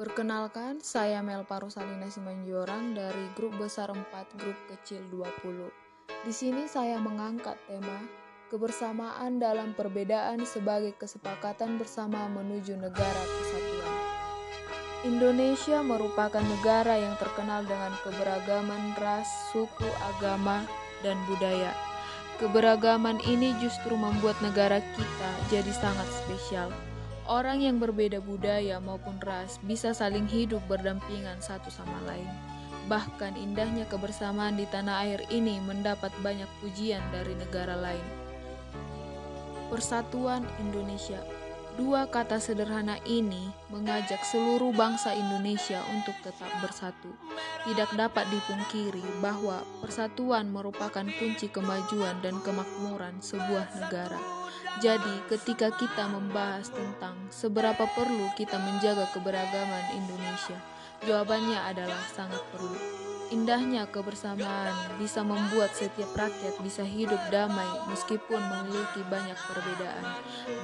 [0.00, 4.00] Perkenalkan, saya Mel Parusalina Simanjorang dari grup besar 4,
[4.40, 5.68] grup kecil 20.
[6.24, 8.08] Di sini saya mengangkat tema
[8.48, 13.96] kebersamaan dalam perbedaan sebagai kesepakatan bersama menuju negara kesatuan.
[15.04, 20.64] Indonesia merupakan negara yang terkenal dengan keberagaman ras, suku, agama,
[21.04, 21.76] dan budaya.
[22.40, 26.72] Keberagaman ini justru membuat negara kita jadi sangat spesial.
[27.28, 32.28] Orang yang berbeda budaya maupun ras bisa saling hidup berdampingan satu sama lain.
[32.88, 38.06] Bahkan indahnya kebersamaan di tanah air ini mendapat banyak pujian dari negara lain.
[39.70, 41.22] Persatuan Indonesia
[41.78, 47.14] Dua kata sederhana ini mengajak seluruh bangsa Indonesia untuk tetap bersatu.
[47.66, 54.18] Tidak dapat dipungkiri bahwa persatuan merupakan kunci kemajuan dan kemakmuran sebuah negara.
[54.82, 60.58] Jadi, ketika kita membahas tentang seberapa perlu kita menjaga keberagaman Indonesia,
[61.06, 62.89] jawabannya adalah sangat perlu.
[63.30, 70.04] Indahnya kebersamaan bisa membuat setiap rakyat bisa hidup damai meskipun memiliki banyak perbedaan,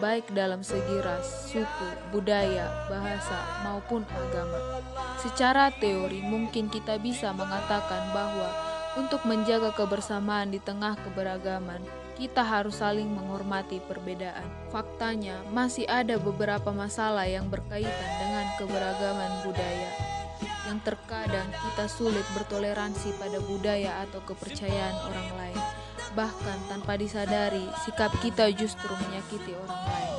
[0.03, 4.83] baik dalam segi ras, suku, budaya, bahasa, maupun agama.
[5.23, 8.51] Secara teori, mungkin kita bisa mengatakan bahwa
[8.99, 11.87] untuk menjaga kebersamaan di tengah keberagaman,
[12.19, 14.49] kita harus saling menghormati perbedaan.
[14.75, 20.16] Faktanya, masih ada beberapa masalah yang berkaitan dengan keberagaman budaya,
[20.67, 25.63] yang terkadang kita sulit bertoleransi pada budaya atau kepercayaan orang lain.
[26.19, 30.15] Bahkan tanpa disadari, sikap kita justru menyakiti orang lain.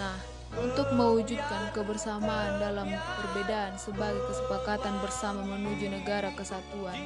[0.00, 0.16] Nah,
[0.56, 2.88] untuk mewujudkan kebersamaan dalam
[3.20, 6.96] perbedaan sebagai kesepakatan bersama menuju negara kesatuan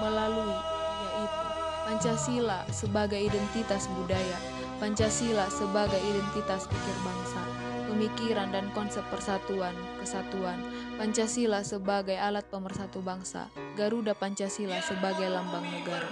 [0.00, 0.56] melalui
[0.98, 1.48] yaitu
[1.88, 4.36] Pancasila sebagai identitas budaya,
[4.78, 7.42] Pancasila sebagai identitas pikir bangsa,
[7.90, 10.54] pemikiran dan konsep persatuan, kesatuan,
[10.94, 16.06] Pancasila sebagai alat pemersatu bangsa, Garuda Pancasila sebagai lambang negara.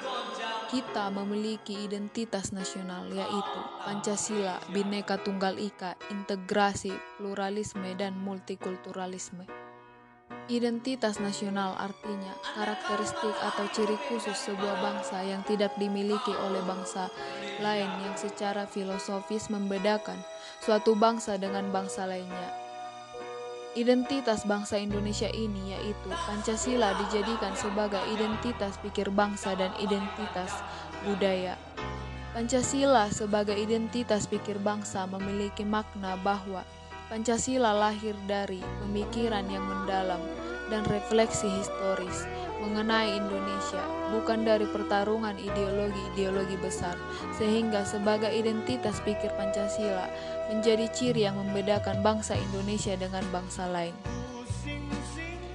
[0.67, 6.91] Kita memiliki identitas nasional yaitu Pancasila, Bhinneka Tunggal Ika, integrasi,
[7.23, 9.66] pluralisme, dan multikulturalisme.
[10.47, 17.11] Identitas nasional artinya karakteristik atau ciri khusus sebuah bangsa yang tidak dimiliki oleh bangsa
[17.59, 20.15] lain yang secara filosofis membedakan
[20.63, 22.55] suatu bangsa dengan bangsa lainnya.
[23.75, 30.55] Identitas bangsa Indonesia ini yaitu Pancasila dijadikan sebagai identitas pikir bangsa dan identitas
[31.03, 31.59] budaya.
[32.39, 36.63] Pancasila sebagai identitas pikir bangsa memiliki makna bahwa
[37.07, 40.19] Pancasila lahir dari pemikiran yang mendalam
[40.67, 42.27] dan refleksi historis
[42.59, 43.79] mengenai Indonesia,
[44.11, 46.99] bukan dari pertarungan ideologi-ideologi besar,
[47.39, 50.11] sehingga sebagai identitas pikir Pancasila
[50.51, 53.95] menjadi ciri yang membedakan bangsa Indonesia dengan bangsa lain.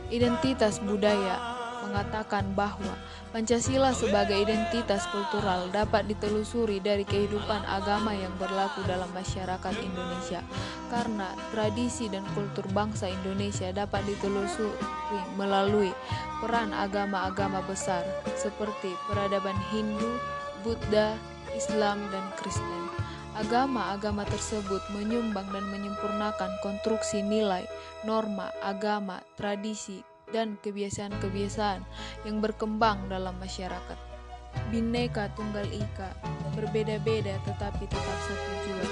[0.07, 1.60] Identitas budaya
[1.91, 2.95] mengatakan bahwa
[3.35, 10.39] Pancasila sebagai identitas kultural dapat ditelusuri dari kehidupan agama yang berlaku dalam masyarakat Indonesia
[10.87, 14.71] karena tradisi dan kultur bangsa Indonesia dapat ditelusuri
[15.35, 15.91] melalui
[16.39, 18.07] peran agama-agama besar
[18.39, 20.15] seperti peradaban Hindu,
[20.63, 21.19] Buddha,
[21.51, 22.87] Islam, dan Kristen.
[23.31, 27.63] Agama-agama tersebut menyumbang dan menyempurnakan konstruksi nilai,
[28.03, 31.83] norma, agama, tradisi, dan kebiasaan-kebiasaan
[32.25, 33.99] yang berkembang dalam masyarakat.
[34.67, 36.11] Bineka Tunggal Ika
[36.55, 38.87] berbeda-beda tetapi tetap satu jua.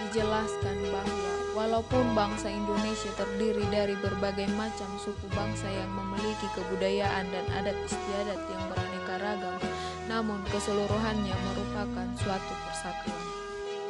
[0.00, 7.46] Dijelaskan bahwa walaupun bangsa Indonesia terdiri dari berbagai macam suku bangsa yang memiliki kebudayaan dan
[7.56, 9.60] adat istiadat yang beraneka ragam,
[10.08, 13.39] namun keseluruhannya merupakan suatu persatuan.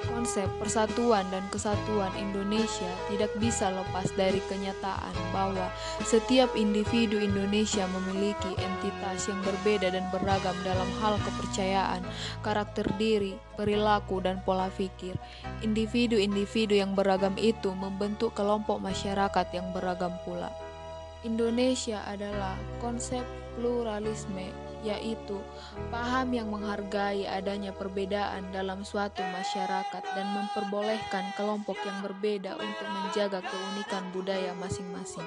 [0.09, 5.69] Konsep persatuan dan kesatuan Indonesia tidak bisa lepas dari kenyataan bahwa
[6.01, 12.01] setiap individu Indonesia memiliki entitas yang berbeda dan beragam dalam hal kepercayaan,
[12.41, 15.21] karakter diri, perilaku, dan pola pikir.
[15.61, 20.49] Individu-individu yang beragam itu membentuk kelompok masyarakat yang beragam pula.
[21.21, 23.21] Indonesia adalah konsep
[23.61, 25.39] pluralisme yaitu
[25.93, 33.45] paham yang menghargai adanya perbedaan dalam suatu masyarakat dan memperbolehkan kelompok yang berbeda untuk menjaga
[33.45, 35.27] keunikan budaya masing-masing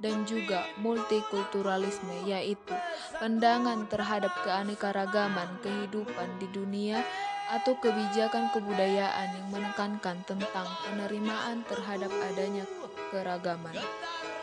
[0.00, 2.72] dan juga multikulturalisme yaitu
[3.18, 7.00] pandangan terhadap keanekaragaman kehidupan di dunia
[7.46, 12.66] atau kebijakan kebudayaan yang menekankan tentang penerimaan terhadap adanya
[13.14, 13.78] keragaman.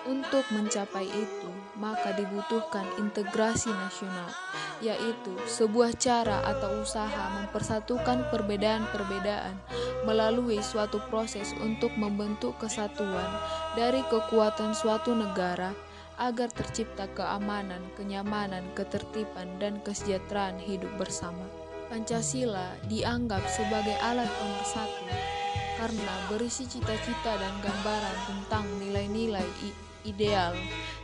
[0.04, 4.28] Untuk mencapai itu, maka dibutuhkan integrasi nasional,
[4.84, 9.56] yaitu sebuah cara atau usaha mempersatukan perbedaan-perbedaan
[10.04, 13.32] melalui suatu proses untuk membentuk kesatuan
[13.80, 15.72] dari kekuatan suatu negara
[16.20, 21.48] agar tercipta keamanan, kenyamanan, ketertiban, dan kesejahteraan hidup bersama.
[21.88, 25.08] Pancasila dianggap sebagai alat pemersatu
[25.80, 29.48] karena berisi cita-cita dan gambaran tentang nilai-nilai
[30.04, 30.56] ideal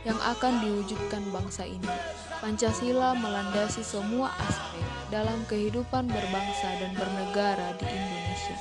[0.08, 1.90] yang akan diwujudkan bangsa ini.
[2.40, 8.56] Pancasila melandasi semua aspek dalam kehidupan berbangsa dan bernegara di Indonesia.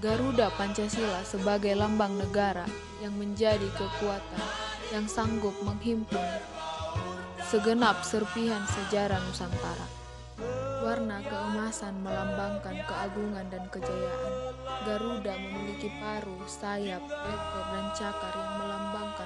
[0.00, 2.68] Garuda Pancasila sebagai lambang negara
[3.00, 4.44] yang menjadi kekuatan
[4.94, 6.22] yang sanggup menghimpun
[7.46, 9.86] segenap serpihan sejarah Nusantara.
[10.82, 14.34] Warna keemasan melambangkan keagungan dan kejayaan.
[14.86, 19.25] Garuda memiliki paruh, sayap, ekor, dan cakar yang melambangkan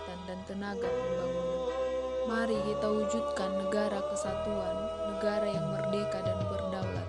[0.00, 1.68] kekuatan dan tenaga pembangunan.
[2.24, 4.76] Mari kita wujudkan negara kesatuan,
[5.12, 7.08] negara yang merdeka dan berdaulat.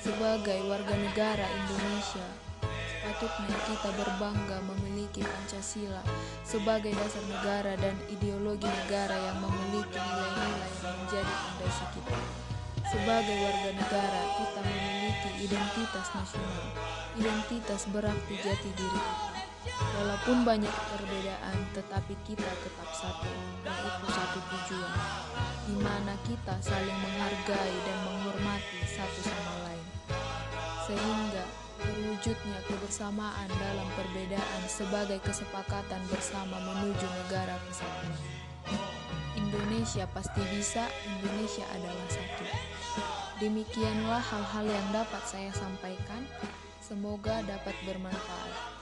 [0.00, 2.24] Sebagai warga negara Indonesia,
[2.64, 6.00] sepatutnya kita berbangga memiliki Pancasila
[6.40, 12.18] sebagai dasar negara dan ideologi negara yang memiliki nilai-nilai yang menjadi fondasi kita.
[12.92, 16.66] Sebagai warga negara, kita memiliki identitas nasional.
[17.16, 19.41] Identitas berarti jati diri kita.
[19.70, 23.30] Walaupun banyak perbedaan, tetapi kita tetap satu,
[23.62, 24.98] yaitu satu tujuan,
[25.70, 29.86] di mana kita saling menghargai dan menghormati satu sama lain.
[30.90, 31.44] Sehingga
[31.78, 38.18] terwujudnya kebersamaan dalam perbedaan sebagai kesepakatan bersama menuju negara kesatuan.
[39.38, 42.46] Indonesia pasti bisa, Indonesia adalah satu.
[43.38, 46.26] Demikianlah hal-hal yang dapat saya sampaikan.
[46.82, 48.81] Semoga dapat bermanfaat.